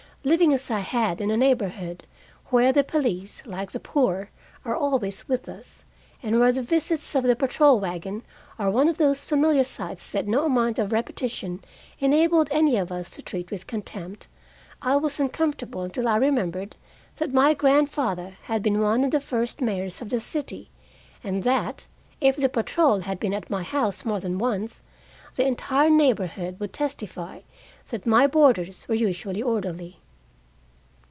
[0.23, 2.05] Living, as I had, in a neighborhood
[2.51, 4.29] where the police, like the poor,
[4.63, 5.83] are always with us,
[6.21, 8.21] and where the visits of the patrol wagon
[8.59, 11.59] are one of those familiar sights that no amount of repetition
[11.97, 14.27] enabled any of us to treat with contempt,
[14.79, 16.75] I was uncomfortable until I remembered
[17.17, 20.69] that my grandfather had been one of the first mayors of the city,
[21.23, 21.87] and that,
[22.19, 24.83] if the patrol had been at my house more than once,
[25.33, 27.39] the entire neighborhood would testify
[27.89, 29.97] that my boarders were usually orderly.